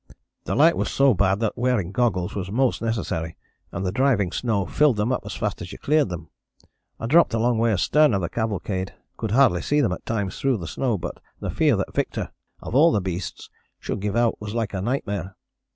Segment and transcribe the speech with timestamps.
[0.45, 3.37] The light was so bad that wearing goggles was most necessary,
[3.71, 6.31] and the driving snow filled them up as fast as you cleared them.
[6.99, 10.39] I dropped a long way astern of the cavalcade, could hardly see them at times
[10.39, 12.31] through the snow, but the fear that Victor,
[12.63, 15.35] of all the beasts, should give out was like a nightmare.